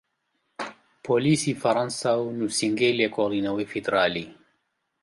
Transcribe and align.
پۆلیسی 1.05 1.53
فەرەنسا 1.61 2.13
و 2.19 2.27
نوسینگەی 2.39 2.97
لێکۆڵینەوەی 2.99 3.69
فیدراڵی 3.71 4.27